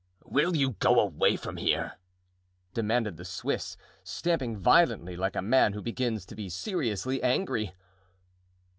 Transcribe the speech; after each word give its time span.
"Will 0.25 0.55
you 0.55 0.71
go 0.79 0.99
away 0.99 1.35
from 1.35 1.57
here?" 1.57 1.99
demanded 2.73 3.17
the 3.17 3.23
Swiss, 3.23 3.77
stamping 4.03 4.57
violently, 4.57 5.15
like 5.15 5.35
a 5.35 5.43
man 5.43 5.73
who 5.73 5.81
begins 5.83 6.25
to 6.25 6.35
be 6.35 6.49
seriously 6.49 7.21
angry. 7.21 7.75